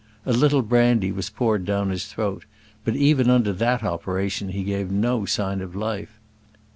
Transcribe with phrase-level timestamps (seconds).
[0.25, 2.45] A little brandy was poured down his throat,
[2.83, 6.19] but even under that operation he gave no sign of life.